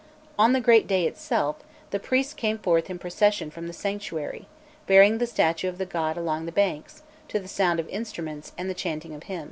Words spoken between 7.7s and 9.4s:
of instruments and the chanting of hymns.